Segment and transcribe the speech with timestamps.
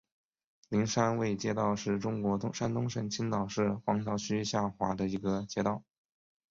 [0.69, 5.83] 灵山卫街道是中国山东省青岛市黄岛区下辖的一个街道。